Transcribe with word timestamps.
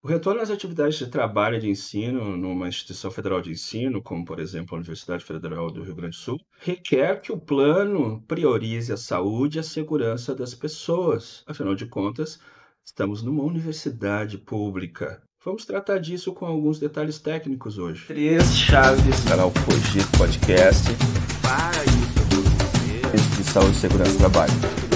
O 0.00 0.06
retorno 0.06 0.40
às 0.40 0.50
atividades 0.50 0.96
de 0.96 1.08
trabalho 1.08 1.56
e 1.56 1.60
de 1.60 1.68
ensino 1.68 2.36
numa 2.36 2.68
instituição 2.68 3.10
federal 3.10 3.40
de 3.40 3.50
ensino, 3.50 4.00
como 4.00 4.24
por 4.24 4.38
exemplo 4.38 4.74
a 4.74 4.78
Universidade 4.78 5.24
Federal 5.24 5.72
do 5.72 5.82
Rio 5.82 5.94
Grande 5.94 6.16
do 6.16 6.20
Sul, 6.20 6.40
requer 6.60 7.20
que 7.20 7.32
o 7.32 7.38
plano 7.38 8.22
priorize 8.28 8.92
a 8.92 8.96
saúde 8.96 9.58
e 9.58 9.60
a 9.60 9.64
segurança 9.64 10.34
das 10.36 10.54
pessoas. 10.54 11.42
Afinal 11.46 11.74
de 11.74 11.86
contas, 11.86 12.38
estamos 12.84 13.24
numa 13.24 13.42
universidade 13.42 14.38
pública. 14.38 15.20
Vamos 15.44 15.66
tratar 15.66 15.98
disso 15.98 16.32
com 16.32 16.46
alguns 16.46 16.78
detalhes 16.78 17.18
técnicos 17.18 17.76
hoje. 17.76 18.06
Três 18.06 18.56
chaves. 18.56 19.24
Canal 19.24 19.52
Cogito 19.64 20.16
Podcast. 20.16 20.84
Para 21.42 21.84
isso 21.84 22.18
de 23.36 23.44
saúde 23.44 23.76
e 23.76 23.80
segurança 23.80 24.12
do 24.12 24.18
trabalho. 24.18 24.87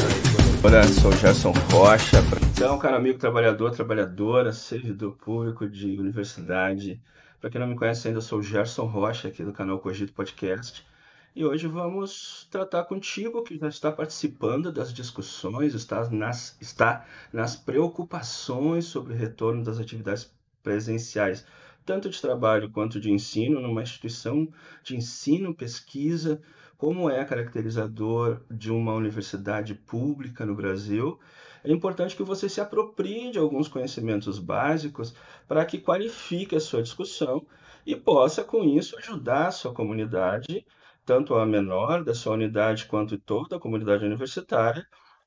Olá, 0.65 0.85
sou 0.85 1.11
Gerson 1.11 1.51
Rocha. 1.73 2.19
Então, 2.53 2.79
cara 2.79 2.97
amigo 2.97 3.19
trabalhador, 3.19 3.73
trabalhadora, 3.73 4.53
servidor 4.53 5.17
público 5.17 5.69
de 5.69 5.99
universidade. 5.99 7.03
Para 7.41 7.51
quem 7.51 7.61
não 7.61 7.67
me 7.67 7.75
conhece 7.75 8.07
ainda, 8.07 8.19
eu 8.19 8.23
sou 8.23 8.39
o 8.39 8.43
Gerson 8.45 8.85
Rocha, 8.85 9.27
aqui 9.27 9.43
do 9.43 9.53
canal 9.53 9.81
Cogito 9.81 10.13
Podcast. 10.13 10.87
E 11.35 11.45
hoje 11.45 11.67
vamos 11.67 12.47
tratar 12.49 12.85
contigo 12.85 13.43
que 13.43 13.59
já 13.59 13.67
está 13.67 13.91
participando 13.91 14.71
das 14.71 14.95
discussões, 14.95 15.75
está 15.75 16.09
nas, 16.09 16.57
está 16.61 17.05
nas 17.33 17.57
preocupações 17.57 18.85
sobre 18.85 19.15
o 19.15 19.17
retorno 19.17 19.65
das 19.65 19.81
atividades 19.81 20.33
presenciais, 20.63 21.45
tanto 21.85 22.09
de 22.09 22.21
trabalho 22.21 22.71
quanto 22.71 23.01
de 23.01 23.11
ensino, 23.11 23.61
numa 23.61 23.83
instituição 23.83 24.49
de 24.85 24.97
ensino, 24.97 25.53
pesquisa, 25.53 26.41
como 26.83 27.09
é 27.09 27.25
caracterizador 27.25 28.45
de 28.51 28.73
uma 28.73 28.93
universidade 28.93 29.73
pública 29.73 30.45
no 30.45 30.57
Brasil, 30.57 31.17
é 31.63 31.71
importante 31.71 32.17
que 32.17 32.25
você 32.25 32.49
se 32.49 32.61
aproprie 32.61 33.31
de 33.31 33.39
alguns 33.39 33.69
conhecimentos 33.69 34.37
básicos 34.41 35.15
para 35.47 35.65
que 35.65 35.79
qualifique 35.79 36.57
a 36.57 36.61
sua 36.61 36.83
discussão 36.83 37.47
e 37.87 37.95
possa, 37.95 38.43
com 38.43 38.65
isso, 38.65 38.99
ajudar 38.99 39.47
a 39.47 39.53
sua 39.53 39.73
comunidade, 39.73 40.67
tanto 41.07 41.37
a 41.37 41.47
menor 41.47 42.03
da 42.03 42.15
sua 42.15 42.33
unidade 42.33 42.87
quanto 42.87 43.17
toda 43.17 43.55
a 43.55 43.61
comunidade 43.61 44.05
universitária, 44.05 44.85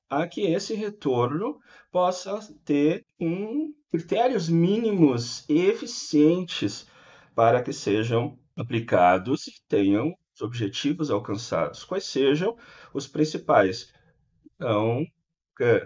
a 0.10 0.28
que 0.28 0.42
esse 0.42 0.76
retorno 0.76 1.58
possa 1.90 2.38
ter 2.66 3.06
um, 3.18 3.74
critérios 3.90 4.50
mínimos 4.50 5.48
e 5.48 5.68
eficientes 5.68 6.86
para 7.34 7.64
que 7.64 7.72
sejam 7.72 8.38
aplicados 8.58 9.48
e 9.48 9.54
tenham 9.70 10.14
os 10.36 10.42
objetivos 10.42 11.10
alcançados, 11.10 11.84
quais 11.84 12.06
sejam 12.06 12.58
os 12.94 13.08
principais. 13.08 13.92
Então, 14.56 15.06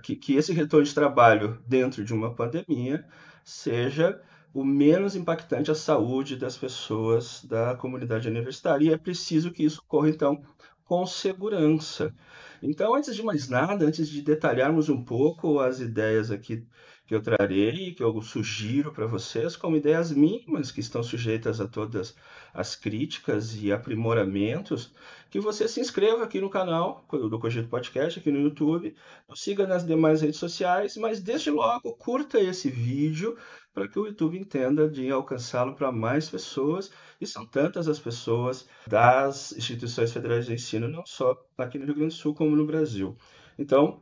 que, 0.03 0.15
que 0.15 0.35
esse 0.35 0.51
retorno 0.51 0.85
de 0.85 0.93
trabalho 0.93 1.61
dentro 1.67 2.03
de 2.03 2.13
uma 2.13 2.33
pandemia 2.33 3.05
seja 3.43 4.19
o 4.51 4.63
menos 4.63 5.15
impactante 5.15 5.69
à 5.69 5.75
saúde 5.75 6.35
das 6.35 6.57
pessoas 6.57 7.43
da 7.45 7.75
comunidade 7.75 8.27
universitária. 8.27 8.85
E 8.85 8.93
é 8.93 8.97
preciso 8.97 9.51
que 9.51 9.63
isso 9.63 9.81
ocorra, 9.85 10.09
então, 10.09 10.41
com 10.83 11.05
segurança. 11.05 12.15
Então, 12.61 12.95
antes 12.95 13.15
de 13.15 13.21
mais 13.21 13.47
nada, 13.47 13.85
antes 13.85 14.09
de 14.09 14.23
detalharmos 14.23 14.89
um 14.89 15.03
pouco 15.03 15.59
as 15.59 15.79
ideias 15.79 16.31
aqui 16.31 16.65
que 17.09 17.15
eu 17.15 17.23
trarei, 17.23 17.91
que 17.91 18.03
eu 18.03 18.21
sugiro 18.21 18.91
para 18.91 19.07
vocês, 19.07 19.55
como 19.55 19.75
ideias 19.75 20.11
mínimas 20.11 20.69
que 20.69 20.79
estão 20.79 21.01
sujeitas 21.01 21.59
a 21.59 21.67
todas 21.67 22.15
as 22.53 22.75
críticas 22.75 23.59
e 23.59 23.71
aprimoramentos, 23.71 24.93
que 25.31 25.39
você 25.39 25.67
se 25.67 25.79
inscreva 25.79 26.23
aqui 26.23 26.39
no 26.39 26.51
canal 26.51 27.03
do 27.11 27.39
Cogito 27.39 27.67
Podcast, 27.67 28.19
aqui 28.19 28.31
no 28.31 28.39
YouTube, 28.39 28.95
siga 29.33 29.65
nas 29.65 29.83
demais 29.83 30.21
redes 30.21 30.39
sociais, 30.39 30.97
mas 30.97 31.19
desde 31.19 31.49
logo 31.49 31.93
curta 31.93 32.39
esse 32.39 32.69
vídeo 32.69 33.35
para 33.73 33.87
que 33.87 33.97
o 33.97 34.05
YouTube 34.05 34.37
entenda 34.37 34.87
de 34.87 35.09
alcançá-lo 35.09 35.73
para 35.73 35.91
mais 35.91 36.29
pessoas, 36.29 36.91
e 37.19 37.25
são 37.25 37.43
tantas 37.43 37.87
as 37.87 37.97
pessoas 37.97 38.69
das 38.85 39.51
instituições 39.53 40.13
federais 40.13 40.45
de 40.45 40.53
ensino, 40.53 40.87
não 40.87 41.03
só 41.07 41.35
aqui 41.57 41.79
no 41.79 41.85
Rio 41.85 41.95
Grande 41.95 42.13
do 42.13 42.19
Sul, 42.19 42.35
como 42.35 42.55
no 42.55 42.67
Brasil. 42.67 43.17
Então, 43.57 43.99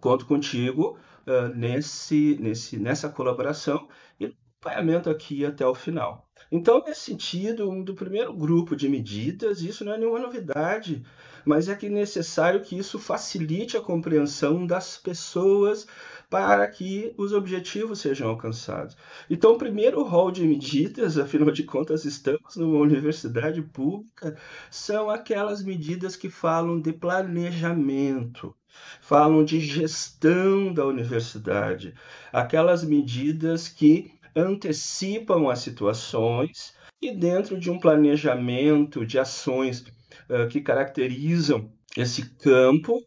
conto 0.00 0.24
contigo 0.24 0.98
uh, 1.26 1.54
nesse, 1.54 2.36
nesse, 2.40 2.78
nessa 2.78 3.08
colaboração 3.08 3.88
e 4.18 4.26
acompanhamento 4.26 5.10
aqui 5.10 5.44
até 5.44 5.66
o 5.66 5.74
final. 5.74 6.28
Então, 6.50 6.82
nesse 6.86 7.00
sentido, 7.00 7.68
um 7.68 7.82
do 7.82 7.94
primeiro 7.94 8.32
grupo 8.32 8.76
de 8.76 8.88
medidas, 8.88 9.60
isso 9.60 9.84
não 9.84 9.94
é 9.94 9.98
nenhuma 9.98 10.18
novidade, 10.18 11.02
mas 11.44 11.68
é 11.68 11.74
que 11.74 11.86
é 11.86 11.90
necessário 11.90 12.60
que 12.60 12.76
isso 12.76 12.98
facilite 12.98 13.76
a 13.76 13.80
compreensão 13.80 14.66
das 14.66 14.96
pessoas 14.96 15.86
para 16.30 16.66
que 16.66 17.14
os 17.16 17.32
objetivos 17.32 18.00
sejam 18.00 18.28
alcançados. 18.28 18.96
Então, 19.28 19.52
o 19.52 19.58
primeiro 19.58 20.02
rol 20.02 20.30
de 20.30 20.46
medidas, 20.46 21.16
afinal 21.18 21.50
de 21.50 21.64
contas, 21.64 22.04
estamos 22.04 22.56
numa 22.56 22.78
universidade 22.78 23.60
pública, 23.62 24.36
são 24.70 25.10
aquelas 25.10 25.62
medidas 25.62 26.16
que 26.16 26.30
falam 26.30 26.80
de 26.80 26.92
planejamento 26.92 28.54
falam 29.00 29.44
de 29.44 29.60
gestão 29.60 30.72
da 30.72 30.86
universidade, 30.86 31.94
aquelas 32.32 32.84
medidas 32.84 33.68
que 33.68 34.12
antecipam 34.34 35.48
as 35.48 35.60
situações 35.60 36.74
e 37.00 37.12
dentro 37.12 37.58
de 37.58 37.70
um 37.70 37.78
planejamento 37.78 39.04
de 39.04 39.18
ações 39.18 39.80
uh, 40.28 40.48
que 40.48 40.60
caracterizam 40.60 41.70
esse 41.96 42.30
campo, 42.36 43.00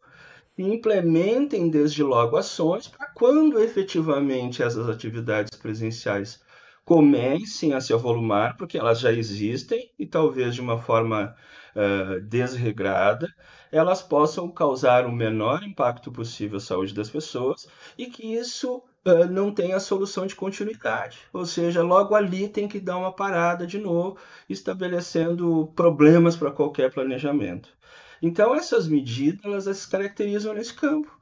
implementem 0.57 1.69
desde 1.69 2.01
logo 2.03 2.37
ações 2.37 2.87
para 2.87 3.07
quando 3.13 3.59
efetivamente 3.59 4.63
essas 4.63 4.89
atividades 4.89 5.57
presenciais 5.57 6.41
comecem 6.83 7.73
a 7.73 7.81
se 7.81 7.93
avolumar, 7.93 8.55
porque 8.55 8.77
elas 8.77 8.99
já 8.99 9.11
existem 9.11 9.91
e 9.99 10.05
talvez 10.05 10.55
de 10.55 10.61
uma 10.61 10.79
forma 10.79 11.35
uh, 11.77 12.19
desregrada, 12.21 13.31
elas 13.71 14.01
possam 14.01 14.49
causar 14.49 15.05
o 15.05 15.11
menor 15.11 15.63
impacto 15.63 16.11
possível 16.11 16.57
à 16.57 16.59
saúde 16.59 16.93
das 16.93 17.09
pessoas 17.09 17.67
e 17.97 18.07
que 18.07 18.33
isso 18.35 18.77
uh, 19.05 19.25
não 19.29 19.53
tenha 19.53 19.79
solução 19.79 20.25
de 20.25 20.35
continuidade. 20.35 21.19
Ou 21.31 21.45
seja, 21.45 21.83
logo 21.83 22.15
ali 22.15 22.49
tem 22.49 22.67
que 22.67 22.79
dar 22.79 22.97
uma 22.97 23.11
parada 23.11 23.67
de 23.67 23.77
novo, 23.77 24.17
estabelecendo 24.49 25.71
problemas 25.75 26.35
para 26.35 26.51
qualquer 26.51 26.91
planejamento. 26.91 27.69
Então, 28.21 28.55
essas 28.55 28.87
medidas 28.87 29.45
elas 29.45 29.77
se 29.77 29.89
caracterizam 29.89 30.53
nesse 30.53 30.73
campo. 30.73 31.16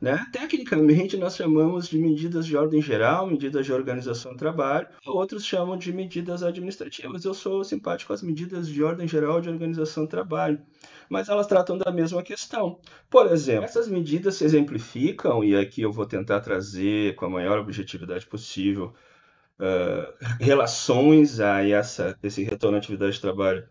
Né? 0.00 0.26
Tecnicamente, 0.32 1.18
nós 1.18 1.36
chamamos 1.36 1.86
de 1.86 1.98
medidas 1.98 2.46
de 2.46 2.56
ordem 2.56 2.80
geral, 2.80 3.26
medidas 3.26 3.66
de 3.66 3.72
organização 3.72 4.32
do 4.32 4.38
trabalho, 4.38 4.88
outros 5.04 5.44
chamam 5.44 5.76
de 5.76 5.92
medidas 5.92 6.42
administrativas. 6.42 7.22
Eu 7.22 7.34
sou 7.34 7.62
simpático 7.62 8.10
às 8.12 8.22
medidas 8.22 8.66
de 8.66 8.82
ordem 8.82 9.06
geral 9.06 9.42
de 9.42 9.50
organização 9.50 10.04
do 10.04 10.08
trabalho, 10.08 10.58
mas 11.10 11.28
elas 11.28 11.46
tratam 11.46 11.76
da 11.76 11.92
mesma 11.92 12.22
questão. 12.22 12.80
Por 13.10 13.26
exemplo, 13.26 13.64
essas 13.64 13.88
medidas 13.88 14.36
se 14.36 14.44
exemplificam, 14.44 15.44
e 15.44 15.54
aqui 15.54 15.82
eu 15.82 15.92
vou 15.92 16.06
tentar 16.06 16.40
trazer 16.40 17.14
com 17.16 17.26
a 17.26 17.30
maior 17.30 17.58
objetividade 17.58 18.24
possível 18.24 18.94
uh, 19.58 20.14
relações 20.40 21.40
a 21.40 21.62
essa, 21.68 22.16
esse 22.22 22.42
retorno 22.42 22.76
à 22.76 22.78
atividade 22.78 23.12
de 23.12 23.20
trabalho 23.20 23.68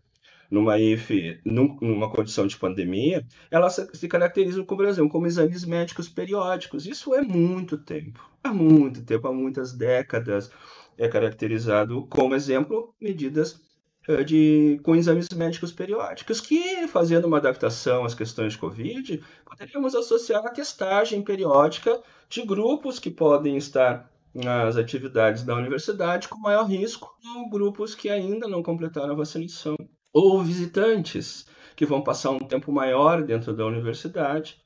numa 0.49 0.79
IF, 0.79 1.39
numa 1.45 2.09
condição 2.09 2.47
de 2.47 2.57
pandemia, 2.57 3.25
elas 3.51 3.87
se 3.93 4.07
caracterizam, 4.07 4.65
como, 4.65 4.81
por 4.81 4.87
exemplo, 4.87 5.11
como 5.11 5.27
exames 5.27 5.63
médicos 5.65 6.09
periódicos. 6.09 6.85
Isso 6.85 7.13
é 7.13 7.21
muito 7.21 7.77
tempo, 7.77 8.27
há 8.43 8.51
muito 8.51 9.03
tempo, 9.03 9.27
há 9.27 9.33
muitas 9.33 9.73
décadas, 9.73 10.51
é 10.97 11.07
caracterizado 11.07 12.05
como 12.07 12.35
exemplo 12.35 12.93
medidas 12.99 13.61
eh, 14.07 14.23
de, 14.23 14.79
com 14.83 14.95
exames 14.95 15.29
médicos 15.29 15.71
periódicos, 15.71 16.41
que, 16.41 16.87
fazendo 16.87 17.25
uma 17.25 17.37
adaptação 17.37 18.03
às 18.03 18.15
questões 18.15 18.53
de 18.53 18.59
Covid, 18.59 19.23
poderíamos 19.45 19.93
associar 19.93 20.45
a 20.45 20.49
testagem 20.49 21.21
periódica 21.21 22.01
de 22.27 22.45
grupos 22.45 22.99
que 22.99 23.11
podem 23.11 23.55
estar 23.55 24.11
nas 24.33 24.77
atividades 24.77 25.43
da 25.43 25.55
universidade 25.55 26.27
com 26.27 26.39
maior 26.39 26.65
risco, 26.65 27.15
ou 27.35 27.49
grupos 27.49 27.95
que 27.95 28.09
ainda 28.09 28.47
não 28.47 28.63
completaram 28.63 29.13
a 29.13 29.17
vacinação 29.17 29.75
ou 30.13 30.43
visitantes 30.43 31.45
que 31.75 31.85
vão 31.85 32.03
passar 32.03 32.31
um 32.31 32.39
tempo 32.39 32.71
maior 32.71 33.23
dentro 33.23 33.55
da 33.55 33.65
universidade. 33.65 34.61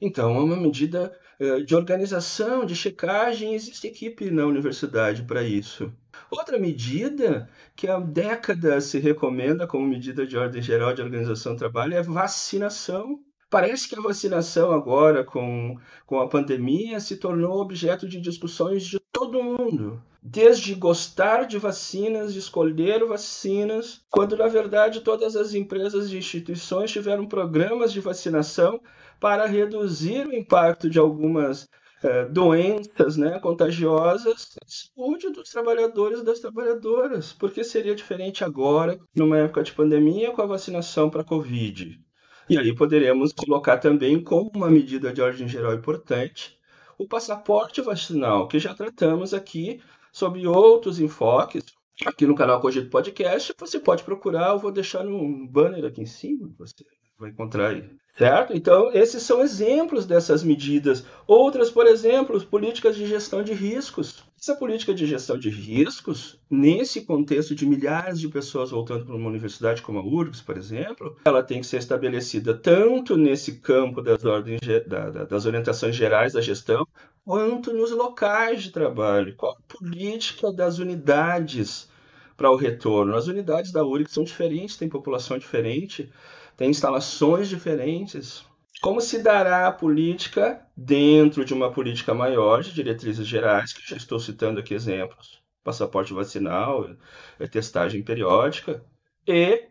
Então, 0.00 0.36
é 0.36 0.40
uma 0.40 0.56
medida 0.56 1.16
eh, 1.40 1.60
de 1.60 1.74
organização, 1.74 2.64
de 2.64 2.74
checagem, 2.74 3.54
existe 3.54 3.86
equipe 3.86 4.30
na 4.30 4.44
universidade 4.46 5.22
para 5.24 5.42
isso. 5.42 5.92
Outra 6.30 6.58
medida 6.58 7.48
que 7.76 7.86
há 7.88 7.98
décadas 8.00 8.84
se 8.84 8.98
recomenda 8.98 9.66
como 9.66 9.86
medida 9.86 10.26
de 10.26 10.36
ordem 10.36 10.60
geral 10.62 10.92
de 10.94 11.02
organização 11.02 11.54
do 11.54 11.58
trabalho 11.58 11.94
é 11.94 12.02
vacinação. 12.02 13.20
Parece 13.50 13.88
que 13.88 13.98
a 13.98 14.02
vacinação 14.02 14.72
agora, 14.72 15.24
com, 15.24 15.76
com 16.06 16.20
a 16.20 16.28
pandemia, 16.28 17.00
se 17.00 17.16
tornou 17.16 17.60
objeto 17.60 18.06
de 18.06 18.20
discussões 18.20 18.84
de 18.84 19.00
todo 19.12 19.42
mundo 19.42 20.02
desde 20.22 20.74
gostar 20.74 21.44
de 21.46 21.58
vacinas, 21.58 22.32
de 22.32 22.38
escolher 22.38 23.04
vacinas, 23.06 24.02
quando 24.10 24.36
na 24.36 24.46
verdade 24.46 25.00
todas 25.00 25.36
as 25.36 25.54
empresas 25.54 26.12
e 26.12 26.18
instituições 26.18 26.90
tiveram 26.90 27.26
programas 27.26 27.92
de 27.92 28.00
vacinação 28.00 28.80
para 29.20 29.46
reduzir 29.46 30.26
o 30.26 30.34
impacto 30.34 30.90
de 30.90 30.98
algumas 30.98 31.68
é, 32.02 32.26
doenças 32.26 33.16
né, 33.16 33.38
contagiosas, 33.40 34.56
saúde 34.66 35.30
dos 35.30 35.50
trabalhadores 35.50 36.20
e 36.20 36.24
das 36.24 36.40
trabalhadoras. 36.40 37.32
Porque 37.32 37.64
seria 37.64 37.94
diferente 37.94 38.44
agora, 38.44 38.98
numa 39.14 39.38
época 39.38 39.62
de 39.62 39.72
pandemia, 39.72 40.30
com 40.32 40.42
a 40.42 40.46
vacinação 40.46 41.10
para 41.10 41.22
a 41.22 41.24
Covid. 41.24 41.98
E 42.48 42.56
aí 42.58 42.74
poderemos 42.74 43.32
colocar 43.32 43.76
também 43.78 44.22
como 44.22 44.50
uma 44.54 44.70
medida 44.70 45.12
de 45.12 45.20
ordem 45.20 45.46
geral 45.46 45.74
importante 45.74 46.58
o 46.98 47.06
passaporte 47.06 47.80
vacinal, 47.80 48.48
que 48.48 48.58
já 48.58 48.74
tratamos 48.74 49.32
aqui 49.32 49.80
sobre 50.12 50.46
outros 50.46 50.98
enfoques. 50.98 51.64
Aqui 52.06 52.26
no 52.26 52.34
canal 52.34 52.60
Cogito 52.60 52.90
Podcast, 52.90 53.52
você 53.58 53.78
pode 53.78 54.04
procurar, 54.04 54.50
eu 54.50 54.58
vou 54.58 54.70
deixar 54.70 55.04
um 55.06 55.46
banner 55.46 55.84
aqui 55.84 56.00
em 56.00 56.06
cima, 56.06 56.48
você 56.58 56.84
vai 57.18 57.30
encontrar 57.30 57.70
aí. 57.70 57.90
Certo? 58.16 58.56
Então, 58.56 58.92
esses 58.92 59.22
são 59.22 59.40
exemplos 59.42 60.06
dessas 60.06 60.42
medidas. 60.42 61.04
Outras, 61.26 61.70
por 61.70 61.86
exemplo, 61.86 62.40
políticas 62.46 62.96
de 62.96 63.06
gestão 63.06 63.42
de 63.42 63.52
riscos. 63.52 64.24
Essa 64.40 64.54
política 64.54 64.94
de 64.94 65.04
gestão 65.04 65.36
de 65.36 65.50
riscos, 65.50 66.38
nesse 66.48 67.00
contexto 67.00 67.56
de 67.56 67.66
milhares 67.66 68.20
de 68.20 68.28
pessoas 68.28 68.70
voltando 68.70 69.04
para 69.04 69.16
uma 69.16 69.28
universidade 69.28 69.82
como 69.82 69.98
a 69.98 70.02
URGS, 70.02 70.40
por 70.40 70.56
exemplo, 70.56 71.16
ela 71.24 71.42
tem 71.42 71.60
que 71.60 71.66
ser 71.66 71.78
estabelecida 71.78 72.54
tanto 72.54 73.16
nesse 73.16 73.56
campo 73.56 74.00
das, 74.00 74.24
ordens, 74.24 74.60
das 75.28 75.44
orientações 75.44 75.96
gerais 75.96 76.34
da 76.34 76.40
gestão, 76.40 76.86
quanto 77.24 77.72
nos 77.72 77.90
locais 77.90 78.62
de 78.62 78.70
trabalho. 78.70 79.34
Qual 79.34 79.56
a 79.58 79.76
política 79.76 80.52
das 80.52 80.78
unidades 80.78 81.90
para 82.36 82.48
o 82.48 82.54
retorno? 82.54 83.16
As 83.16 83.26
unidades 83.26 83.72
da 83.72 83.84
URGS 83.84 84.12
são 84.12 84.22
diferentes, 84.22 84.76
têm 84.76 84.88
população 84.88 85.36
diferente, 85.36 86.12
tem 86.56 86.70
instalações 86.70 87.48
diferentes. 87.48 88.44
Como 88.80 89.00
se 89.00 89.22
dará 89.22 89.66
a 89.66 89.72
política 89.72 90.64
dentro 90.76 91.44
de 91.44 91.52
uma 91.52 91.72
política 91.72 92.14
maior 92.14 92.62
de 92.62 92.72
diretrizes 92.72 93.26
gerais, 93.26 93.72
que 93.72 93.88
já 93.88 93.96
estou 93.96 94.20
citando 94.20 94.60
aqui 94.60 94.72
exemplos, 94.72 95.42
passaporte 95.64 96.14
vacinal, 96.14 96.88
testagem 97.50 98.02
periódica, 98.02 98.84
e 99.26 99.68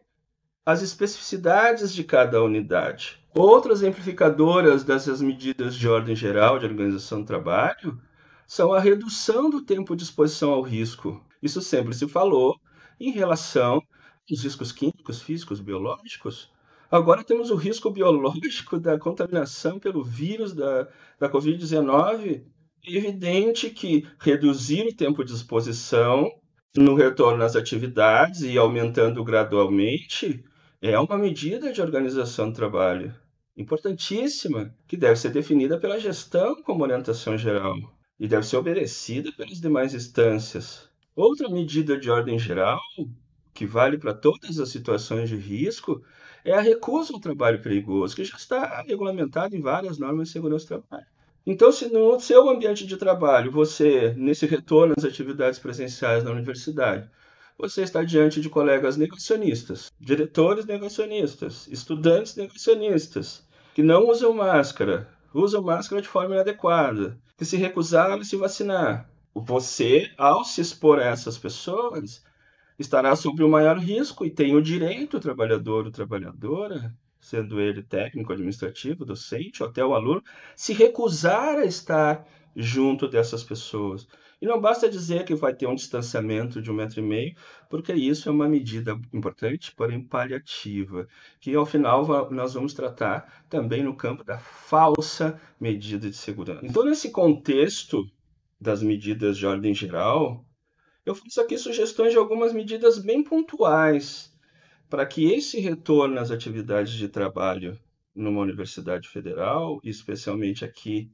as 0.65 0.81
especificidades 0.81 1.93
de 1.93 2.03
cada 2.03 2.43
unidade. 2.43 3.17
Outras 3.33 3.79
exemplificadoras 3.79 4.83
dessas 4.83 5.21
medidas 5.21 5.75
de 5.75 5.87
ordem 5.87 6.15
geral 6.15 6.59
de 6.59 6.65
organização 6.65 7.21
do 7.21 7.27
trabalho 7.27 7.97
são 8.45 8.73
a 8.73 8.79
redução 8.79 9.49
do 9.49 9.63
tempo 9.63 9.95
de 9.95 10.03
exposição 10.03 10.51
ao 10.51 10.61
risco. 10.61 11.23
Isso 11.41 11.61
sempre 11.61 11.93
se 11.93 12.07
falou 12.07 12.59
em 12.99 13.11
relação 13.11 13.81
aos 14.29 14.43
riscos 14.43 14.71
químicos, 14.71 15.21
físicos, 15.21 15.61
biológicos, 15.61 16.51
Agora 16.89 17.23
temos 17.23 17.51
o 17.51 17.55
risco 17.55 17.89
biológico 17.89 18.79
da 18.79 18.97
contaminação 18.97 19.77
pelo 19.77 20.03
vírus 20.03 20.53
da, 20.53 20.87
da 21.19 21.29
Covid-19. 21.29 22.43
É 22.85 22.91
evidente 22.91 23.69
que 23.69 24.07
reduzir 24.19 24.87
o 24.87 24.95
tempo 24.95 25.23
de 25.23 25.33
exposição 25.33 26.31
no 26.77 26.95
retorno 26.95 27.43
às 27.43 27.55
atividades 27.55 28.41
e 28.41 28.57
aumentando 28.57 29.23
gradualmente 29.23 30.43
é 30.81 30.97
uma 30.97 31.17
medida 31.17 31.73
de 31.73 31.81
organização 31.81 32.49
do 32.49 32.55
trabalho 32.55 33.13
importantíssima 33.57 34.73
que 34.87 34.95
deve 34.95 35.15
ser 35.15 35.31
definida 35.31 35.79
pela 35.79 35.99
gestão 35.99 36.61
como 36.61 36.83
orientação 36.83 37.37
geral 37.37 37.75
e 38.19 38.27
deve 38.27 38.45
ser 38.45 38.57
obedecida 38.57 39.31
pelas 39.33 39.59
demais 39.59 39.93
instâncias. 39.93 40.87
Outra 41.15 41.49
medida 41.49 41.99
de 41.99 42.09
ordem 42.09 42.37
geral 42.37 42.79
que 43.57 43.65
vale 43.65 43.97
para 43.97 44.13
todas 44.13 44.59
as 44.59 44.69
situações 44.69 45.29
de 45.29 45.35
risco 45.35 46.03
é 46.45 46.53
a 46.53 46.61
recusa 46.61 47.11
ao 47.11 47.19
trabalho 47.19 47.59
perigoso, 47.59 48.15
que 48.15 48.23
já 48.23 48.37
está 48.37 48.83
regulamentado 48.83 49.55
em 49.55 49.61
várias 49.61 49.97
normas 49.97 50.27
de 50.27 50.33
segurança 50.33 50.65
do 50.65 50.83
trabalho. 50.83 51.07
Então, 51.43 51.71
se 51.71 51.87
no 51.91 52.19
seu 52.19 52.47
ambiente 52.51 52.85
de 52.85 52.95
trabalho, 52.97 53.51
você, 53.51 54.13
nesse 54.15 54.45
retorno 54.45 54.93
às 54.95 55.03
atividades 55.03 55.57
presenciais 55.57 56.23
na 56.23 56.29
universidade, 56.29 57.09
você 57.57 57.81
está 57.81 58.03
diante 58.03 58.39
de 58.39 58.47
colegas 58.47 58.95
negacionistas, 58.95 59.91
diretores 59.99 60.67
negacionistas, 60.67 61.67
estudantes 61.67 62.35
negacionistas, 62.35 63.43
que 63.73 63.81
não 63.81 64.07
usam 64.07 64.33
máscara, 64.33 65.09
usam 65.33 65.63
máscara 65.63 65.99
de 65.99 66.07
forma 66.07 66.35
inadequada, 66.35 67.17
que 67.35 67.43
se 67.43 67.57
recusaram 67.57 68.21
a 68.21 68.23
se 68.23 68.35
vacinar. 68.35 69.09
Você, 69.33 70.11
ao 70.15 70.45
se 70.45 70.61
expor 70.61 70.99
a 70.99 71.05
essas 71.05 71.39
pessoas, 71.39 72.21
estará 72.77 73.15
sob 73.15 73.43
o 73.43 73.49
maior 73.49 73.77
risco 73.77 74.25
e 74.25 74.29
tem 74.29 74.55
o 74.55 74.61
direito, 74.61 75.17
o 75.17 75.19
trabalhador 75.19 75.85
ou 75.85 75.91
trabalhadora, 75.91 76.93
sendo 77.19 77.59
ele 77.59 77.83
técnico, 77.83 78.31
administrativo, 78.31 79.05
docente 79.05 79.63
ou 79.63 79.69
até 79.69 79.83
o 79.83 79.93
aluno, 79.93 80.23
se 80.55 80.73
recusar 80.73 81.57
a 81.57 81.65
estar 81.65 82.25
junto 82.55 83.07
dessas 83.07 83.43
pessoas. 83.43 84.07
E 84.39 84.45
não 84.45 84.61
basta 84.61 84.87
dizer 84.87 85.25
que 85.25 85.33
vai 85.33 85.53
ter 85.53 85.65
um 85.65 85.73
distanciamento 85.73 86.61
de 86.61 86.69
um 86.69 86.73
metro 86.75 86.99
e 86.99 87.03
meio, 87.03 87.35
porque 87.69 87.91
isso 87.93 88.29
é 88.29 88.31
uma 88.31 88.47
medida 88.47 88.99
importante, 89.11 89.73
porém 89.75 89.99
paliativa, 89.99 91.07
que 91.39 91.55
ao 91.55 91.65
final 91.65 92.29
nós 92.29 92.53
vamos 92.53 92.73
tratar 92.73 93.45
também 93.49 93.83
no 93.83 93.95
campo 93.95 94.23
da 94.23 94.37
falsa 94.37 95.41
medida 95.59 96.07
de 96.07 96.15
segurança. 96.15 96.63
Então, 96.63 96.85
nesse 96.85 97.09
contexto 97.09 98.07
das 98.61 98.83
medidas 98.83 99.37
de 99.37 99.45
ordem 99.45 99.73
geral, 99.73 100.45
eu 101.07 101.15
faço 101.15 101.39
aqui 101.39 101.57
sugestões 101.57 102.11
de 102.11 102.17
algumas 102.17 102.51
medidas 102.51 102.99
bem 102.99 103.23
pontuais 103.23 104.29
para 104.89 105.05
que 105.05 105.31
esse 105.31 105.57
retorno 105.57 106.19
às 106.19 106.31
atividades 106.31 106.91
de 106.91 107.07
trabalho 107.07 107.79
numa 108.13 108.41
universidade 108.41 109.07
federal, 109.07 109.79
especialmente 109.85 110.65
aqui 110.65 111.09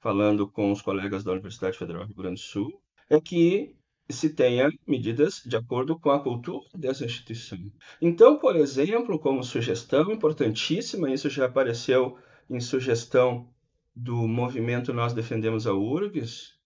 falando 0.00 0.46
com 0.46 0.70
os 0.70 0.82
colegas 0.82 1.24
da 1.24 1.32
Universidade 1.32 1.78
Federal 1.78 2.02
do 2.02 2.08
Rio 2.08 2.16
Grande 2.16 2.42
do 2.42 2.44
Sul, 2.44 2.82
é 3.08 3.18
que 3.18 3.74
se 4.10 4.28
tenha 4.28 4.68
medidas 4.86 5.40
de 5.46 5.56
acordo 5.56 5.98
com 5.98 6.10
a 6.10 6.22
cultura 6.22 6.66
dessa 6.74 7.06
instituição. 7.06 7.58
Então, 8.02 8.38
por 8.38 8.54
exemplo, 8.54 9.18
como 9.18 9.42
sugestão 9.42 10.12
importantíssima, 10.12 11.10
isso 11.10 11.30
já 11.30 11.46
apareceu 11.46 12.18
em 12.50 12.60
sugestão 12.60 13.48
do 13.96 14.28
movimento 14.28 14.92
Nós 14.92 15.14
Defendemos 15.14 15.66
a 15.66 15.72
URGS, 15.72 16.61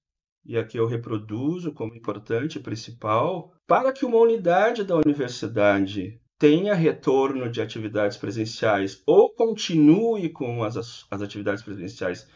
e 0.47 0.57
aqui 0.57 0.79
eu 0.79 0.87
reproduzo 0.87 1.73
como 1.73 1.95
importante 1.95 2.61
principal, 2.61 3.53
para 3.67 3.93
que 3.93 4.07
uma 4.07 4.19
unidade 4.19 4.85
da 4.85 4.97
universidade 4.97 6.21
tenha 6.39 6.75
retorno 6.75 7.51
de 7.51 7.61
atividades 7.61 8.17
presenciais 8.17 9.03
ou 9.07 9.31
continue 9.31 10.29
com 10.29 10.63
as, 10.63 10.77
as 11.11 11.23
atividades 11.23 11.63
presenciais 11.63 12.29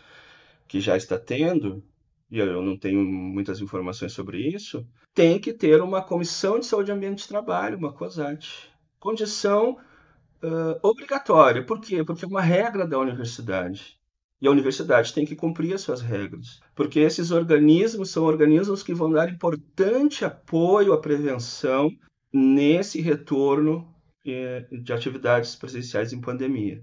que 0.66 0.80
já 0.80 0.96
está 0.96 1.18
tendo, 1.18 1.84
e 2.30 2.38
eu 2.38 2.62
não 2.62 2.76
tenho 2.76 3.00
muitas 3.04 3.60
informações 3.60 4.12
sobre 4.12 4.38
isso, 4.38 4.86
tem 5.14 5.38
que 5.38 5.52
ter 5.52 5.82
uma 5.82 6.02
comissão 6.02 6.58
de 6.58 6.66
saúde 6.66 6.90
e 6.90 6.94
ambiente 6.94 7.22
de 7.22 7.28
trabalho, 7.28 7.76
uma 7.76 7.92
COSAT. 7.92 8.70
Condição 8.98 9.78
uh, 10.42 10.78
obrigatória. 10.82 11.64
Por 11.64 11.80
quê? 11.80 12.04
Porque 12.04 12.24
é 12.24 12.28
uma 12.28 12.40
regra 12.40 12.86
da 12.86 12.98
universidade. 12.98 13.99
E 14.40 14.48
a 14.48 14.50
universidade 14.50 15.12
tem 15.12 15.26
que 15.26 15.36
cumprir 15.36 15.74
as 15.74 15.82
suas 15.82 16.00
regras, 16.00 16.60
porque 16.74 16.98
esses 17.00 17.30
organismos 17.30 18.10
são 18.10 18.24
organismos 18.24 18.82
que 18.82 18.94
vão 18.94 19.12
dar 19.12 19.28
importante 19.28 20.24
apoio 20.24 20.94
à 20.94 20.98
prevenção 20.98 21.90
nesse 22.32 23.00
retorno 23.00 23.86
eh, 24.24 24.66
de 24.70 24.92
atividades 24.92 25.54
presenciais 25.54 26.12
em 26.12 26.20
pandemia. 26.20 26.82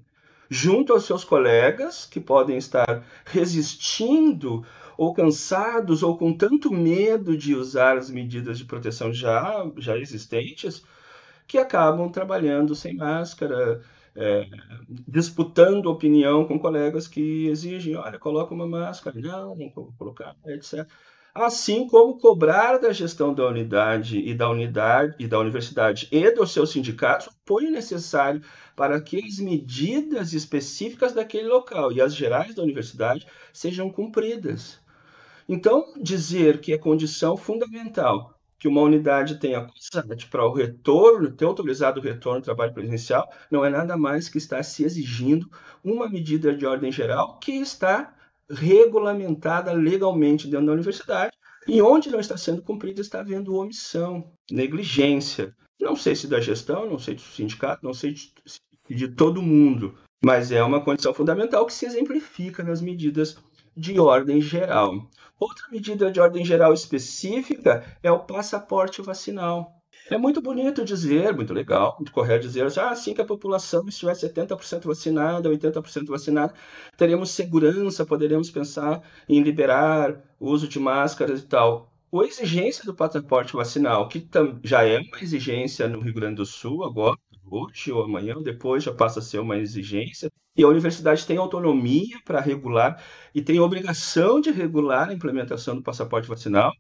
Junto 0.50 0.94
aos 0.94 1.06
seus 1.06 1.24
colegas, 1.24 2.06
que 2.06 2.20
podem 2.20 2.58
estar 2.58 3.06
resistindo 3.26 4.66
ou 4.98 5.14
cansados 5.14 6.04
ou 6.04 6.18
com 6.18 6.34
tanto 6.34 6.72
medo 6.72 7.38
de 7.38 7.54
usar 7.54 7.98
as 7.98 8.10
medidas 8.10 8.58
de 8.58 8.66
proteção 8.66 9.14
já, 9.14 9.70
já 9.78 9.98
existentes, 9.98 10.84
que 11.48 11.58
acabam 11.58 12.10
trabalhando 12.12 12.76
sem 12.76 12.96
máscara, 12.96 13.82
é, 14.18 14.48
disputando 15.08 15.86
opinião 15.86 16.46
com 16.46 16.58
colegas 16.58 17.08
que 17.08 17.48
exigem, 17.48 17.96
olha, 17.96 18.18
coloca 18.18 18.54
uma 18.54 18.68
máscara, 18.68 19.20
não, 19.20 19.56
não 19.56 19.70
vou 19.70 19.94
colocar, 19.96 20.36
etc. 20.48 20.88
Assim 21.36 21.88
como 21.88 22.18
cobrar 22.18 22.80
da 22.80 22.92
gestão 22.92 23.32
da 23.32 23.48
unidade 23.48 24.18
e 24.18 24.34
da 24.34 24.50
unidade 24.50 25.16
e 25.20 25.28
da 25.28 25.38
universidade 25.38 26.08
e 26.12 26.32
dos 26.32 26.52
seus 26.52 26.72
sindicatos 26.72 27.28
o 27.28 27.30
apoio 27.30 27.70
necessário 27.70 28.42
para 28.76 29.00
que 29.00 29.24
as 29.24 29.38
medidas 29.38 30.34
específicas 30.34 31.14
daquele 31.14 31.48
local 31.48 31.92
e 31.92 32.02
as 32.02 32.16
gerais 32.16 32.56
da 32.56 32.64
universidade 32.64 33.28
sejam 33.54 33.92
cumpridas. 33.92 34.80
Então, 35.48 35.94
dizer 36.02 36.60
que 36.60 36.74
é 36.74 36.78
condição 36.78 37.38
fundamental 37.38 38.37
que 38.60 38.68
uma 38.68 38.82
unidade 38.82 39.40
tenha 39.40 39.66
COSAT 39.66 40.28
para 40.28 40.46
o 40.46 40.54
retorno, 40.54 41.32
ter 41.32 41.46
autorizado 41.46 42.00
o 42.00 42.04
retorno 42.04 42.42
do 42.42 42.46
trabalho 42.46 42.74
presencial, 42.74 43.30
não 43.52 43.64
é 43.64 43.70
nada 43.70 43.96
mais 43.96 44.28
que 44.28 44.38
estar 44.38 44.64
se 44.64 44.84
exigindo 44.84 45.50
uma 45.84 46.10
medida 46.10 46.56
de 46.56 46.66
ordem 46.66 46.92
geral 46.92 47.40
que 47.40 47.52
está 47.52 48.16
regulamentada 48.50 49.72
legalmente 49.74 50.48
dentro 50.48 50.68
da 50.68 50.74
universidade 50.74 51.36
e 51.68 51.82
onde 51.82 52.10
não 52.10 52.20
está 52.20 52.38
sendo 52.38 52.62
cumprida 52.62 53.02
está 53.02 53.20
havendo 53.20 53.56
omissão, 53.56 54.32
negligência. 54.50 55.56
Não 55.80 55.96
sei 55.96 56.16
se 56.16 56.28
da 56.28 56.40
gestão, 56.40 56.90
não 56.90 56.98
sei 56.98 57.16
do 57.16 57.22
sindicato, 57.22 57.86
não 57.86 57.94
sei 57.94 58.14
de, 58.14 58.34
de 58.90 59.08
todo 59.10 59.42
mundo, 59.42 59.96
mas 60.24 60.52
é 60.52 60.64
uma 60.64 60.84
condição 60.84 61.14
fundamental 61.14 61.66
que 61.66 61.74
se 61.74 61.86
exemplifica 61.86 62.64
nas 62.64 62.82
medidas 62.82 63.38
de 63.78 64.00
ordem 64.00 64.42
geral. 64.42 65.08
Outra 65.40 65.68
medida 65.72 66.12
de 66.12 66.20
ordem 66.20 66.44
geral 66.44 66.74
específica 66.74 67.86
é 68.02 68.12
o 68.12 68.20
passaporte 68.20 69.04
vacinal. 69.04 69.78
É 70.10 70.18
muito 70.18 70.42
bonito 70.42 70.86
dizer, 70.86 71.36
muito 71.36 71.54
legal, 71.54 71.96
muito 71.98 72.12
correto 72.12 72.48
dizer, 72.48 72.66
ah, 72.80 72.92
assim 72.92 73.14
que 73.14 73.22
a 73.22 73.26
população 73.26 73.88
estiver 73.88 74.14
70% 74.14 74.86
vacinada, 74.86 75.50
80% 75.50 76.08
vacinada, 76.08 76.54
teremos 76.98 77.32
segurança, 77.32 78.06
poderemos 78.06 78.50
pensar 78.50 79.04
em 79.28 79.42
liberar 79.42 80.24
o 80.40 80.50
uso 80.50 80.68
de 80.68 80.80
máscaras 80.80 81.42
e 81.42 81.46
tal. 81.46 81.92
A 82.12 82.24
exigência 82.24 82.86
do 82.86 82.96
passaporte 82.96 83.54
vacinal, 83.54 84.08
que 84.08 84.26
já 84.64 84.84
é 84.84 84.98
uma 85.00 85.20
exigência 85.22 85.88
no 85.90 86.00
Rio 86.00 86.14
Grande 86.14 86.38
do 86.38 86.46
Sul 86.46 86.86
agora, 86.86 87.18
hoje 87.46 87.92
ou 87.92 88.04
amanhã 88.04 88.42
depois 88.42 88.84
já 88.84 88.94
passa 88.94 89.20
a 89.20 89.22
ser 89.22 89.40
uma 89.40 89.58
exigência, 89.58 90.32
e 90.58 90.64
a 90.64 90.68
universidade 90.68 91.26
tem 91.26 91.38
autonomia 91.38 92.18
para 92.26 92.42
regular 92.42 93.02
e 93.34 93.42
tem 93.42 93.60
obrigação 93.60 94.42
de 94.42 94.50
regular 94.50 95.10
a 95.10 95.14
implementação 95.14 95.76
do 95.76 95.84
passaporte 95.84 96.28
vacinal. 96.28 96.74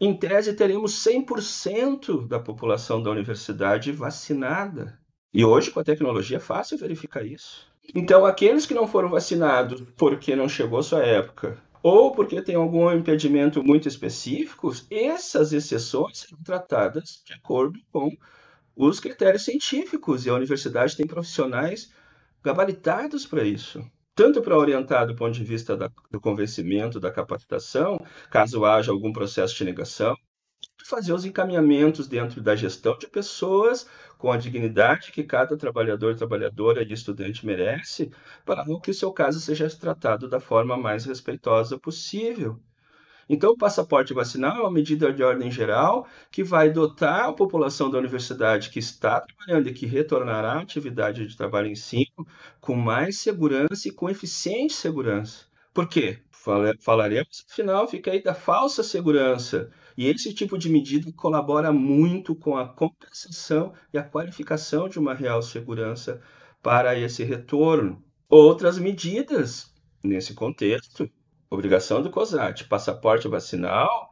Em 0.00 0.16
tese, 0.16 0.54
teremos 0.54 0.92
100% 1.06 2.26
da 2.26 2.40
população 2.40 3.00
da 3.02 3.10
universidade 3.10 3.92
vacinada. 3.92 4.98
E 5.32 5.44
hoje, 5.44 5.70
com 5.70 5.78
a 5.78 5.84
tecnologia, 5.84 6.38
é 6.38 6.40
fácil 6.40 6.76
verificar 6.76 7.24
isso. 7.24 7.70
Então, 7.94 8.26
aqueles 8.26 8.66
que 8.66 8.74
não 8.74 8.88
foram 8.88 9.08
vacinados 9.08 9.82
porque 9.96 10.34
não 10.34 10.48
chegou 10.48 10.82
sua 10.82 11.04
época, 11.04 11.56
ou 11.82 12.12
porque 12.12 12.42
tem 12.42 12.56
algum 12.56 12.90
impedimento 12.92 13.62
muito 13.62 13.86
específico, 13.86 14.72
essas 14.90 15.52
exceções 15.52 16.18
serão 16.18 16.42
tratadas 16.42 17.22
de 17.24 17.32
acordo 17.32 17.78
com 17.92 18.10
os 18.74 18.98
critérios 18.98 19.44
científicos. 19.44 20.26
E 20.26 20.30
a 20.30 20.34
universidade 20.34 20.96
tem 20.96 21.06
profissionais 21.06 21.92
gabaritados 22.42 23.26
para 23.26 23.44
isso. 23.44 23.84
Tanto 24.14 24.42
para 24.42 24.58
orientar 24.58 25.06
do 25.06 25.14
ponto 25.14 25.32
de 25.32 25.44
vista 25.44 25.76
da, 25.76 25.90
do 26.10 26.20
convencimento, 26.20 27.00
da 27.00 27.10
capacitação, 27.10 27.98
caso 28.30 28.64
haja 28.64 28.92
algum 28.92 29.12
processo 29.12 29.56
de 29.56 29.64
negação, 29.64 30.14
fazer 30.84 31.12
os 31.12 31.24
encaminhamentos 31.24 32.08
dentro 32.08 32.40
da 32.42 32.56
gestão 32.56 32.98
de 32.98 33.06
pessoas 33.06 33.86
com 34.18 34.30
a 34.32 34.36
dignidade 34.36 35.12
que 35.12 35.22
cada 35.24 35.56
trabalhador, 35.56 36.14
trabalhadora 36.16 36.82
e 36.82 36.92
estudante 36.92 37.46
merece, 37.46 38.10
para 38.44 38.64
que 38.82 38.90
o 38.90 38.94
seu 38.94 39.12
caso 39.12 39.40
seja 39.40 39.68
tratado 39.70 40.28
da 40.28 40.40
forma 40.40 40.76
mais 40.76 41.04
respeitosa 41.04 41.78
possível. 41.78 42.60
Então, 43.32 43.52
o 43.52 43.56
passaporte 43.56 44.12
vacinal 44.12 44.56
é 44.56 44.60
uma 44.60 44.72
medida 44.72 45.12
de 45.12 45.22
ordem 45.22 45.52
geral 45.52 46.04
que 46.32 46.42
vai 46.42 46.68
dotar 46.68 47.28
a 47.28 47.32
população 47.32 47.88
da 47.88 47.96
universidade 47.96 48.70
que 48.70 48.80
está 48.80 49.20
trabalhando 49.20 49.68
e 49.68 49.72
que 49.72 49.86
retornará 49.86 50.54
à 50.54 50.60
atividade 50.60 51.24
de 51.24 51.36
trabalho 51.36 51.68
e 51.68 51.72
ensino 51.72 52.26
com 52.60 52.74
mais 52.74 53.20
segurança 53.20 53.86
e 53.86 53.92
com 53.92 54.10
eficiente 54.10 54.72
segurança. 54.72 55.44
Por 55.72 55.88
quê? 55.88 56.18
Falaremos, 56.80 57.44
afinal, 57.48 57.86
fica 57.86 58.10
aí 58.10 58.20
da 58.20 58.34
falsa 58.34 58.82
segurança. 58.82 59.70
E 59.96 60.08
esse 60.08 60.34
tipo 60.34 60.58
de 60.58 60.68
medida 60.68 61.12
colabora 61.12 61.70
muito 61.70 62.34
com 62.34 62.56
a 62.56 62.66
compensação 62.66 63.72
e 63.94 63.98
a 63.98 64.02
qualificação 64.02 64.88
de 64.88 64.98
uma 64.98 65.14
real 65.14 65.40
segurança 65.40 66.20
para 66.60 66.98
esse 66.98 67.22
retorno. 67.22 68.02
Outras 68.28 68.76
medidas 68.76 69.72
nesse 70.02 70.34
contexto 70.34 71.08
obrigação 71.50 72.00
do 72.00 72.10
COSAT, 72.10 72.64
passaporte 72.64 73.26
vacinal, 73.28 74.08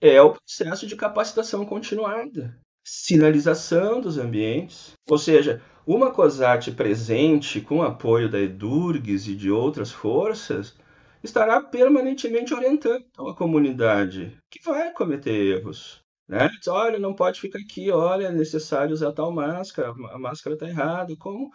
é 0.00 0.20
o 0.22 0.32
processo 0.32 0.86
de 0.86 0.94
capacitação 0.94 1.64
continuada, 1.66 2.56
sinalização 2.84 4.00
dos 4.00 4.18
ambientes. 4.18 4.92
Ou 5.10 5.18
seja, 5.18 5.60
uma 5.86 6.12
COSAT 6.12 6.72
presente 6.72 7.60
com 7.60 7.82
apoio 7.82 8.30
da 8.30 8.40
EDURGS 8.40 9.28
e 9.28 9.34
de 9.34 9.50
outras 9.50 9.90
forças 9.90 10.76
estará 11.22 11.60
permanentemente 11.60 12.54
orientando 12.54 13.04
a 13.18 13.34
comunidade 13.34 14.36
que 14.50 14.62
vai 14.64 14.92
cometer 14.92 15.58
erros. 15.58 16.00
Né? 16.28 16.48
Olha, 16.68 16.98
não 16.98 17.14
pode 17.14 17.40
ficar 17.40 17.58
aqui, 17.58 17.90
olha, 17.90 18.26
é 18.26 18.32
necessário 18.32 18.92
usar 18.92 19.12
tal 19.12 19.32
máscara, 19.32 19.90
a 19.90 20.18
máscara 20.18 20.54
está 20.54 20.68
errada. 20.68 21.14
Como 21.16 21.50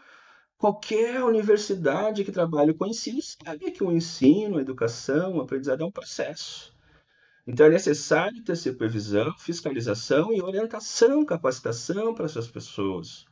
Qualquer 0.62 1.24
universidade 1.24 2.24
que 2.24 2.32
trabalhe 2.32 2.72
com 2.72 2.86
ensino 2.86 3.20
sabe 3.20 3.72
que 3.72 3.84
o 3.84 3.92
ensino, 3.92 4.60
a 4.60 4.62
educação, 4.62 5.38
o 5.38 5.42
aprendizado 5.42 5.82
é 5.82 5.86
um 5.88 5.92
processo. 5.92 6.72
Então 7.48 7.66
é 7.66 7.70
necessário 7.70 8.44
ter 8.44 8.56
supervisão, 8.56 9.34
fiscalização 9.40 10.32
e 10.32 10.40
orientação, 10.40 11.26
capacitação 11.26 12.14
para 12.14 12.26
essas 12.26 12.48
pessoas. 12.48 13.26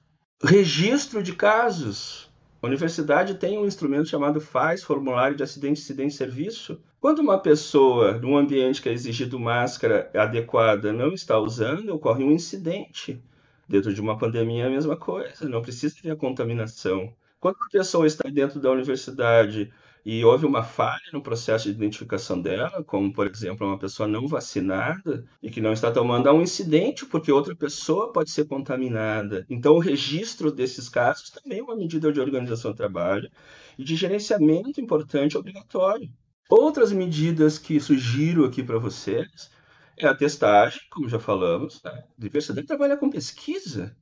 Registro 0.43 1.21
de 1.21 1.35
casos. 1.35 2.31
A 2.63 2.65
universidade 2.65 3.35
tem 3.35 3.59
um 3.59 3.67
instrumento 3.67 4.09
chamado 4.09 4.41
FAS, 4.41 4.81
Formulário 4.81 5.37
de 5.37 5.43
Acidente, 5.43 5.81
Incidente 5.81 6.13
e 6.13 6.17
Serviço. 6.17 6.81
Quando 6.99 7.19
uma 7.19 7.37
pessoa, 7.37 8.13
num 8.13 8.35
ambiente 8.35 8.81
que 8.81 8.89
é 8.89 8.91
exigido 8.91 9.39
máscara 9.39 10.09
adequada, 10.15 10.91
não 10.91 11.13
está 11.13 11.37
usando, 11.37 11.93
ocorre 11.93 12.23
um 12.23 12.31
incidente. 12.31 13.23
Dentro 13.69 13.93
de 13.93 14.01
uma 14.01 14.17
pandemia 14.17 14.63
é 14.63 14.67
a 14.67 14.71
mesma 14.71 14.97
coisa, 14.97 15.47
não 15.47 15.61
precisa 15.61 15.93
ter 16.01 16.09
a 16.09 16.15
contaminação. 16.15 17.13
Quando 17.39 17.55
a 17.61 17.69
pessoa 17.71 18.05
está 18.05 18.29
dentro 18.29 18.59
da 18.59 18.69
universidade 18.69 19.71
e 20.05 20.25
houve 20.25 20.45
uma 20.45 20.61
falha 20.61 21.09
no 21.13 21.21
processo 21.21 21.65
de 21.65 21.75
identificação 21.75 22.41
dela, 22.41 22.83
como 22.83 23.13
por 23.13 23.27
exemplo 23.27 23.65
uma 23.65 23.79
pessoa 23.79 24.07
não 24.09 24.27
vacinada 24.27 25.25
e 25.41 25.49
que 25.49 25.61
não 25.61 25.71
está 25.71 25.89
tomando, 25.89 26.27
há 26.27 26.33
um 26.33 26.41
incidente 26.41 27.05
porque 27.05 27.31
outra 27.31 27.55
pessoa 27.55 28.11
pode 28.11 28.29
ser 28.31 28.45
contaminada. 28.45 29.45
Então 29.49 29.75
o 29.75 29.79
registro 29.79 30.51
desses 30.51 30.89
casos 30.89 31.29
também 31.29 31.59
é 31.59 31.63
uma 31.63 31.77
medida 31.77 32.11
de 32.11 32.19
organização 32.19 32.71
do 32.71 32.77
trabalho 32.77 33.29
e 33.77 33.83
de 33.85 33.95
gerenciamento 33.95 34.81
importante 34.81 35.37
obrigatório. 35.37 36.09
Outras 36.49 36.91
medidas 36.91 37.57
que 37.57 37.79
sugiro 37.79 38.43
aqui 38.43 38.63
para 38.63 38.79
vocês 38.79 39.49
é 39.97 40.07
a 40.07 40.15
testagem, 40.15 40.81
como 40.91 41.07
já 41.07 41.19
falamos, 41.19 41.81
né? 41.83 41.91
a 41.91 42.21
universidade 42.21 42.67
trabalha 42.67 42.97
com 42.97 43.09
pesquisa. 43.09 43.95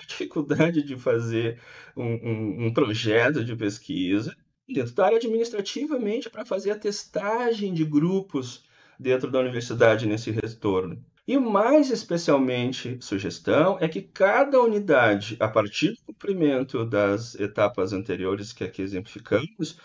A 0.00 0.04
dificuldade 0.06 0.82
de 0.82 0.96
fazer 0.96 1.60
um, 1.96 2.04
um, 2.04 2.66
um 2.66 2.72
projeto 2.72 3.44
de 3.44 3.54
pesquisa 3.56 4.36
dentro 4.68 4.94
da 4.94 5.06
área 5.06 5.18
administrativamente 5.18 6.30
para 6.30 6.44
fazer 6.44 6.70
a 6.70 6.78
testagem 6.78 7.72
de 7.72 7.84
grupos 7.84 8.64
dentro 8.98 9.30
da 9.30 9.40
universidade 9.40 10.06
nesse 10.06 10.30
retorno? 10.30 11.04
E 11.26 11.38
mais 11.38 11.90
especialmente, 11.90 12.98
sugestão 13.00 13.78
é 13.80 13.88
que 13.88 14.02
cada 14.02 14.60
unidade, 14.60 15.36
a 15.40 15.48
partir 15.48 15.92
do 15.92 16.02
cumprimento 16.08 16.84
das 16.84 17.34
etapas 17.36 17.94
anteriores 17.94 18.52
que 18.52 18.62
aqui 18.62 18.82
exemplificamos, 18.82 19.78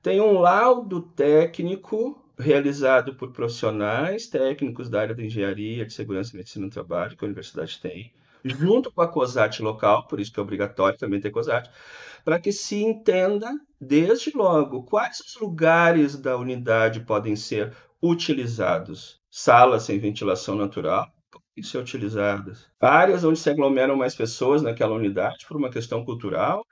tenha 0.00 0.22
um 0.22 0.38
laudo 0.38 1.02
técnico 1.02 2.24
realizado 2.38 3.14
por 3.14 3.32
profissionais 3.32 4.28
técnicos 4.28 4.88
da 4.88 5.00
área 5.00 5.14
de 5.14 5.24
engenharia, 5.24 5.84
de 5.84 5.92
segurança 5.92 6.32
e 6.32 6.36
medicina 6.36 6.66
do 6.66 6.72
trabalho, 6.72 7.16
que 7.16 7.24
a 7.24 7.26
universidade 7.26 7.80
tem, 7.80 8.12
junto 8.44 8.92
com 8.92 9.00
a 9.00 9.08
COSAT 9.08 9.62
local, 9.62 10.06
por 10.06 10.20
isso 10.20 10.32
que 10.32 10.38
é 10.38 10.42
obrigatório 10.42 10.98
também 10.98 11.20
ter 11.20 11.30
COSAT, 11.30 11.70
para 12.24 12.38
que 12.38 12.52
se 12.52 12.82
entenda, 12.82 13.50
desde 13.80 14.36
logo, 14.36 14.84
quais 14.84 15.20
os 15.20 15.36
lugares 15.40 16.16
da 16.16 16.36
unidade 16.36 17.00
podem 17.00 17.36
ser 17.36 17.74
utilizados. 18.02 19.20
Salas 19.30 19.84
sem 19.84 19.98
ventilação 19.98 20.54
natural 20.54 21.06
podem 21.30 21.62
ser 21.62 21.78
utilizadas. 21.78 22.66
Áreas 22.80 23.24
onde 23.24 23.38
se 23.38 23.50
aglomeram 23.50 23.96
mais 23.96 24.14
pessoas 24.14 24.62
naquela 24.62 24.94
unidade 24.94 25.46
por 25.46 25.56
uma 25.56 25.70
questão 25.70 26.04
cultural 26.04 26.64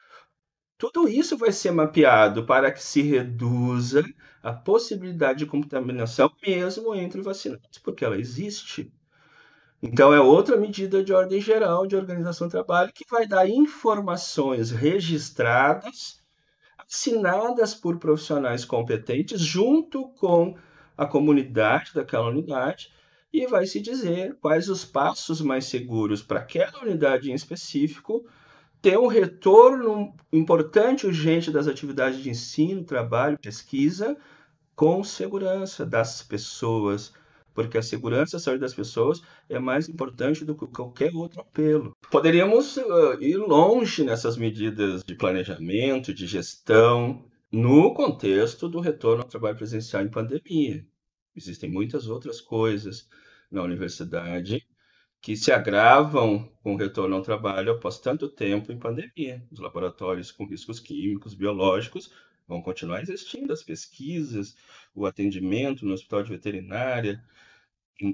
tudo 0.83 1.09
isso 1.09 1.39
vai 1.39 1.53
ser 1.53 1.71
mapeado 1.71 2.45
para 2.45 2.73
que 2.73 2.83
se 2.83 3.03
reduza 3.03 4.03
a 4.43 4.53
possibilidade 4.53 5.39
de 5.39 5.47
contaminação 5.47 6.29
mesmo 6.45 6.93
entre 6.93 7.23
vacinados, 7.23 7.79
porque 7.79 8.05
ela 8.05 8.19
existe. 8.19 8.93
Então, 9.83 10.15
é 10.15 10.21
outra 10.21 10.57
medida 10.57 11.03
de 11.03 11.13
ordem 11.13 11.41
geral 11.41 11.89
de 11.89 11.97
organização 11.97 12.47
do 12.47 12.53
trabalho 12.53 12.93
que 12.95 13.05
vai 13.11 13.27
dar 13.27 13.49
informações 13.49 14.71
registradas, 14.71 16.23
assinadas 16.79 17.75
por 17.75 17.99
profissionais 17.99 18.65
competentes, 18.65 19.41
junto 19.41 20.09
com 20.11 20.57
a 20.97 21.05
comunidade 21.05 21.93
daquela 21.95 22.29
unidade, 22.29 22.93
e 23.33 23.45
vai 23.47 23.67
se 23.67 23.81
dizer 23.81 24.37
quais 24.41 24.69
os 24.69 24.85
passos 24.85 25.41
mais 25.41 25.65
seguros 25.65 26.23
para 26.23 26.39
aquela 26.39 26.83
unidade 26.83 27.33
em 27.33 27.35
específico 27.35 28.25
ter 28.81 28.99
um 28.99 29.07
retorno 29.09 30.15
importante 30.33 31.07
urgente 31.07 31.51
das 31.51 31.67
atividades 31.67 32.23
de 32.23 32.31
ensino, 32.31 32.85
trabalho, 32.85 33.39
pesquisa, 33.39 34.17
com 34.77 35.03
segurança 35.03 35.85
das 35.87 36.23
pessoas, 36.23 37.13
porque 37.55 37.79
a 37.79 37.83
segurança 37.83 38.37
e 38.37 38.39
a 38.39 38.41
saúde 38.41 38.61
das 38.61 38.75
pessoas 38.75 39.23
é 39.49 39.59
mais 39.59 39.89
importante 39.89 40.45
do 40.45 40.55
que 40.55 40.67
qualquer 40.67 41.15
outro 41.15 41.41
apelo. 41.41 41.97
Poderíamos 42.11 42.77
uh, 42.77 43.21
ir 43.21 43.37
longe 43.37 44.05
nessas 44.05 44.37
medidas 44.37 45.03
de 45.05 45.15
planejamento, 45.15 46.15
de 46.15 46.27
gestão, 46.27 47.25
no 47.51 47.93
contexto 47.93 48.69
do 48.69 48.81
retorno 48.81 49.23
ao 49.23 49.29
trabalho 49.29 49.57
presencial 49.57 50.03
em 50.03 50.11
pandemia. 50.11 50.87
Existem 51.37 51.71
muitas 51.71 52.09
outras 52.09 52.41
coisas 52.41 53.09
na 53.51 53.63
universidade 53.63 54.67
que 55.21 55.37
se 55.37 55.53
agravam 55.53 56.51
com 56.63 56.75
o 56.75 56.77
retorno 56.77 57.15
ao 57.15 57.23
trabalho 57.23 57.73
após 57.73 57.99
tanto 57.99 58.29
tempo 58.29 58.73
em 58.73 58.79
pandemia. 58.79 59.47
Os 59.53 59.61
laboratórios 59.61 60.33
com 60.33 60.45
riscos 60.45 60.81
químicos, 60.81 61.33
biológicos, 61.33 62.11
Vão 62.53 62.61
continuar 62.61 63.01
existindo 63.01 63.51
as 63.51 63.63
pesquisas, 63.63 64.55
o 64.95 65.07
atendimento 65.07 65.87
no 65.87 65.95
hospital 65.95 66.23
de 66.23 66.29
veterinária, 66.29 67.25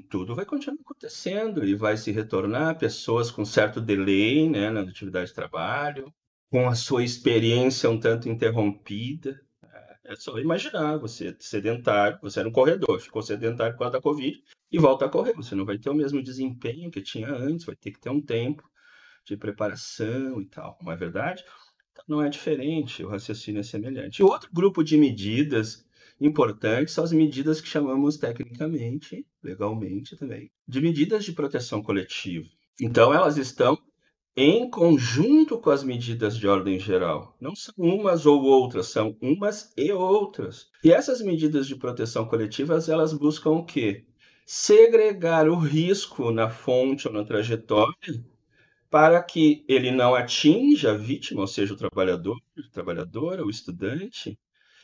tudo 0.09 0.33
vai 0.33 0.45
continuar 0.45 0.81
acontecendo 0.81 1.65
e 1.65 1.75
vai 1.75 1.97
se 1.97 2.13
retornar 2.13 2.79
pessoas 2.79 3.33
com 3.33 3.45
certo 3.45 3.81
delay 3.81 4.49
né, 4.49 4.71
na 4.71 4.83
atividade 4.83 5.31
de 5.31 5.35
trabalho, 5.35 6.15
com 6.53 6.69
a 6.69 6.77
sua 6.77 7.03
experiência 7.03 7.91
um 7.91 7.99
tanto 7.99 8.29
interrompida. 8.29 9.41
É 10.05 10.15
só 10.15 10.39
imaginar, 10.39 10.99
você 10.99 11.31
é 11.31 11.37
sedentário, 11.41 12.21
você 12.23 12.39
era 12.39 12.49
um 12.49 12.53
corredor, 12.53 13.01
ficou 13.01 13.23
sedentário 13.23 13.73
por 13.73 13.81
causa 13.81 13.95
da 13.95 14.01
Covid 14.01 14.41
e 14.71 14.79
volta 14.79 15.07
a 15.07 15.09
correr. 15.09 15.35
Você 15.35 15.57
não 15.57 15.65
vai 15.65 15.79
ter 15.79 15.91
o 15.91 15.95
mesmo 15.95 16.23
desempenho 16.23 16.93
que 16.93 17.03
tinha 17.03 17.29
antes, 17.29 17.67
vai 17.67 17.75
ter 17.75 17.91
que 17.91 17.99
ter 18.01 18.11
um 18.11 18.21
tempo 18.21 18.63
de 19.25 19.37
preparação 19.37 20.41
e 20.41 20.47
tal, 20.47 20.79
não 20.81 20.93
é 20.93 20.97
verdade? 20.97 21.45
Não 22.07 22.23
é 22.23 22.29
diferente, 22.29 23.03
o 23.05 23.09
raciocínio 23.09 23.61
é 23.61 23.63
semelhante. 23.63 24.23
Outro 24.23 24.51
grupo 24.53 24.83
de 24.83 24.97
medidas 24.97 25.87
importantes 26.21 26.95
são 26.95 27.05
as 27.05 27.13
medidas 27.13 27.61
que 27.61 27.69
chamamos 27.69 28.17
tecnicamente, 28.17 29.27
legalmente 29.43 30.17
também, 30.17 30.51
de 30.67 30.81
medidas 30.81 31.25
de 31.25 31.33
proteção 31.33 31.83
coletiva. 31.83 32.49
Então, 32.81 33.13
elas 33.13 33.37
estão 33.37 33.79
em 34.37 34.71
conjunto 34.71 35.59
com 35.59 35.71
as 35.71 35.83
medidas 35.83 36.37
de 36.37 36.47
ordem 36.47 36.79
geral. 36.79 37.37
Não 37.41 37.57
são 37.57 37.75
umas 37.77 38.25
ou 38.25 38.41
outras, 38.43 38.87
são 38.87 39.17
umas 39.21 39.73
e 39.77 39.91
outras. 39.93 40.71
E 40.85 40.93
essas 40.93 41.21
medidas 41.21 41.67
de 41.67 41.75
proteção 41.75 42.25
coletiva, 42.25 42.79
elas 42.87 43.13
buscam 43.13 43.51
o 43.51 43.65
quê? 43.65 44.07
Segregar 44.47 45.49
o 45.49 45.57
risco 45.57 46.31
na 46.31 46.49
fonte 46.49 47.09
ou 47.09 47.13
na 47.13 47.25
trajetória 47.25 48.25
para 48.91 49.23
que 49.23 49.65
ele 49.69 49.91
não 49.91 50.15
atinja 50.15 50.93
a 50.93 50.97
vítima, 50.97 51.43
ou 51.43 51.47
seja, 51.47 51.75
o 51.75 51.77
trabalhador, 51.77 52.39
a 52.59 52.73
trabalhadora, 52.73 53.45
o 53.45 53.51
estudante, 53.51 54.39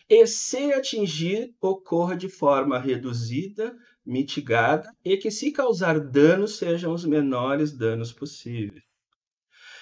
e 0.09 0.27
se 0.27 0.73
atingir, 0.73 1.55
ocorra 1.61 2.15
de 2.15 2.29
forma 2.29 2.79
reduzida, 2.79 3.75
mitigada 4.05 4.91
e 5.03 5.17
que, 5.17 5.31
se 5.31 5.51
causar 5.51 5.99
danos, 5.99 6.59
sejam 6.59 6.93
os 6.93 7.05
menores 7.05 7.73
danos 7.73 8.13
possíveis. 8.13 8.83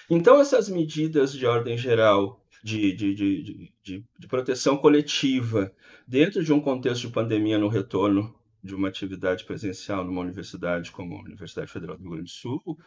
Então, 0.09 0.41
essas 0.41 0.69
medidas 0.69 1.33
de 1.33 1.45
ordem 1.45 1.77
geral 1.77 2.41
de, 2.63 2.93
de, 2.93 3.15
de, 3.15 3.73
de, 3.83 4.05
de 4.17 4.29
proteção 4.29 4.77
coletiva 4.77 5.75
dentro 6.07 6.45
de 6.45 6.53
um 6.53 6.61
contexto 6.61 7.09
de 7.09 7.13
pandemia 7.13 7.59
no 7.59 7.67
retorno 7.67 8.33
de 8.63 8.75
uma 8.75 8.89
atividade 8.89 9.45
presencial 9.45 10.05
numa 10.05 10.21
universidade 10.21 10.93
como 10.93 11.17
a 11.17 11.23
Universidade 11.23 11.73
Federal 11.73 11.97
do 11.97 12.03
Rio 12.03 12.13
Grande 12.13 12.31
do 12.31 12.31
Sul, 12.31 12.79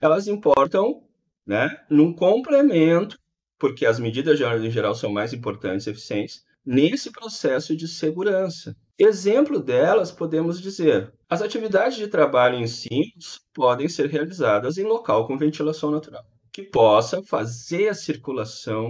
elas 0.00 0.26
importam 0.26 1.02
né, 1.46 1.80
num 1.88 2.12
complemento, 2.12 3.18
porque 3.58 3.86
as 3.86 3.98
medidas 3.98 4.36
de 4.36 4.44
ordem 4.44 4.70
geral 4.70 4.94
são 4.94 5.10
mais 5.10 5.32
importantes 5.32 5.86
e 5.86 5.90
eficientes, 5.90 6.44
nesse 6.64 7.12
processo 7.12 7.76
de 7.76 7.86
segurança. 7.86 8.76
Exemplo 8.98 9.60
delas, 9.60 10.10
podemos 10.10 10.60
dizer, 10.60 11.12
as 11.28 11.40
atividades 11.40 11.96
de 11.96 12.08
trabalho 12.08 12.58
em 12.58 12.66
si 12.66 13.12
podem 13.54 13.88
ser 13.88 14.08
realizadas 14.10 14.78
em 14.78 14.84
local 14.84 15.26
com 15.26 15.38
ventilação 15.38 15.90
natural, 15.90 16.24
que 16.50 16.62
possa 16.62 17.22
fazer 17.22 17.88
a 17.88 17.94
circulação 17.94 18.84